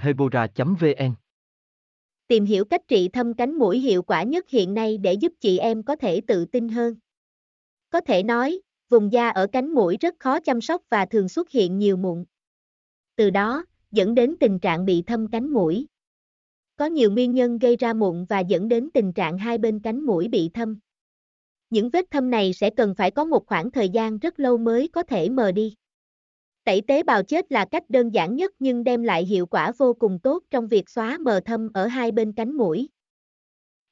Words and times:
hebora 0.00 0.46
vn 0.56 1.14
tìm 2.28 2.44
hiểu 2.44 2.64
cách 2.64 2.88
trị 2.88 3.08
thâm 3.08 3.34
cánh 3.34 3.58
mũi 3.58 3.78
hiệu 3.78 4.02
quả 4.02 4.22
nhất 4.22 4.48
hiện 4.48 4.74
nay 4.74 4.98
để 4.98 5.12
giúp 5.12 5.32
chị 5.40 5.58
em 5.58 5.82
có 5.82 5.96
thể 5.96 6.20
tự 6.20 6.44
tin 6.44 6.68
hơn 6.68 6.94
có 7.90 8.00
thể 8.00 8.22
nói, 8.22 8.60
vùng 8.88 9.12
da 9.12 9.28
ở 9.28 9.46
cánh 9.46 9.74
mũi 9.74 9.96
rất 10.00 10.14
khó 10.18 10.40
chăm 10.40 10.60
sóc 10.60 10.82
và 10.90 11.06
thường 11.06 11.28
xuất 11.28 11.50
hiện 11.50 11.78
nhiều 11.78 11.96
mụn 11.96 12.24
từ 13.18 13.30
đó, 13.30 13.64
dẫn 13.90 14.14
đến 14.14 14.36
tình 14.40 14.58
trạng 14.58 14.84
bị 14.84 15.02
thâm 15.02 15.30
cánh 15.30 15.50
mũi. 15.50 15.86
Có 16.76 16.86
nhiều 16.86 17.10
nguyên 17.10 17.34
nhân 17.34 17.58
gây 17.58 17.76
ra 17.76 17.92
mụn 17.92 18.24
và 18.24 18.40
dẫn 18.40 18.68
đến 18.68 18.88
tình 18.94 19.12
trạng 19.12 19.38
hai 19.38 19.58
bên 19.58 19.80
cánh 19.80 20.00
mũi 20.00 20.28
bị 20.28 20.50
thâm. 20.54 20.78
Những 21.70 21.90
vết 21.90 22.10
thâm 22.10 22.30
này 22.30 22.52
sẽ 22.52 22.70
cần 22.70 22.94
phải 22.94 23.10
có 23.10 23.24
một 23.24 23.46
khoảng 23.46 23.70
thời 23.70 23.88
gian 23.88 24.18
rất 24.18 24.40
lâu 24.40 24.58
mới 24.58 24.88
có 24.88 25.02
thể 25.02 25.28
mờ 25.28 25.52
đi. 25.52 25.74
Tẩy 26.68 26.82
tế 26.86 27.02
bào 27.02 27.22
chết 27.22 27.52
là 27.52 27.64
cách 27.64 27.90
đơn 27.90 28.14
giản 28.14 28.36
nhất 28.36 28.52
nhưng 28.58 28.84
đem 28.84 29.02
lại 29.02 29.24
hiệu 29.24 29.46
quả 29.46 29.72
vô 29.78 29.94
cùng 29.98 30.18
tốt 30.18 30.42
trong 30.50 30.68
việc 30.68 30.88
xóa 30.88 31.18
mờ 31.20 31.40
thâm 31.44 31.68
ở 31.74 31.86
hai 31.86 32.12
bên 32.12 32.32
cánh 32.32 32.52
mũi. 32.52 32.88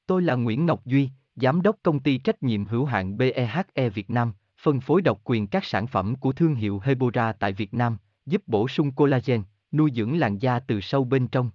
Tôi 0.07 0.23
là 0.23 0.35
Nguyễn 0.35 0.67
Ngọc 0.67 0.87
Duy, 0.87 1.11
Giám 1.37 1.63
đốc 1.63 1.77
công 1.83 2.01
ty 2.01 2.19
trách 2.19 2.43
nhiệm 2.43 2.65
hữu 2.65 2.85
hạn 2.85 3.17
BEHE 3.17 3.89
Việt 3.95 4.11
Nam, 4.11 4.33
phân 4.63 4.81
phối 4.81 5.03
độc 5.03 5.21
quyền 5.25 5.47
các 5.47 5.65
sản 5.65 5.87
phẩm 5.87 6.15
của 6.17 6.33
thương 6.33 6.55
hiệu 6.55 6.81
Hebora 6.85 7.33
tại 7.33 7.53
Việt 7.53 7.75
Nam, 7.75 7.99
giúp 8.27 8.43
bổ 8.47 8.69
sung 8.69 8.93
collagen, 8.93 9.43
nuôi 9.73 9.91
dưỡng 9.95 10.19
làn 10.19 10.39
da 10.39 10.59
từ 10.59 10.81
sâu 10.81 11.05
bên 11.05 11.29
trong. 11.29 11.51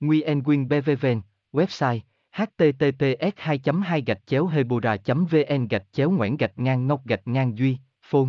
Nguyen 0.00 0.42
Quyên 0.42 0.68
BVVN, 0.68 1.20
website 1.52 2.00
https 2.32 3.32
2 3.36 3.60
2 3.82 4.04
hebora 4.50 4.96
vn 5.06 5.68
gạch 5.70 5.86
chéo 5.92 6.10
ngoãn 6.10 6.36
gạch 6.36 6.58
ngang 6.58 6.86
ngọc 6.86 7.06
gạch 7.06 7.28
ngang 7.28 7.58
duy 7.58 7.76
phone 8.02 8.28